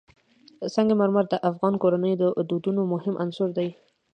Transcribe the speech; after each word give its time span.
سنگ 0.73 0.89
مرمر 0.99 1.25
د 1.29 1.35
افغان 1.49 1.73
کورنیو 1.81 2.19
د 2.21 2.25
دودونو 2.49 2.81
مهم 2.93 3.15
عنصر 3.23 3.49
دی. 3.57 3.69